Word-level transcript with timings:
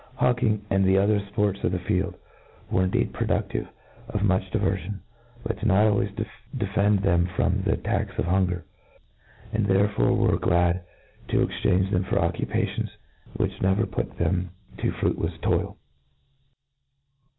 Hawking, 0.15 0.65
and 0.71 0.83
the 0.83 0.97
other 0.97 1.19
fports 1.19 1.63
of 1.63 1.71
the 1.71 1.77
field, 1.77 2.15
"were 2.71 2.85
indeed 2.85 3.13
productive 3.13 3.67
of 4.09 4.23
much 4.23 4.49
diver 4.49 4.75
iion, 4.75 4.97
but 5.43 5.57
did 5.59 5.67
not 5.67 5.85
always 5.85 6.09
defend 6.57 7.01
them 7.03 7.27
from 7.35 7.61
the 7.61 7.73
attacks 7.73 8.17
of 8.17 8.25
hunger; 8.25 8.65
and 9.53 9.67
therefore 9.67 10.07
they 10.07 10.15
were 10.15 10.39
glad 10.39 10.81
to 11.27 11.43
exchange 11.43 11.91
them 11.91 12.03
for 12.03 12.17
occupations, 12.17 12.89
which 13.35 13.59
uever 13.59 13.85
put 13.85 14.17
them 14.17 14.49
to 14.79 14.91
fruitjefs 14.91 15.37
toil 15.43 15.77